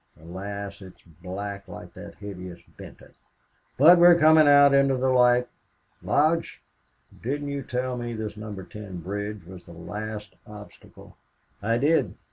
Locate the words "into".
4.73-4.97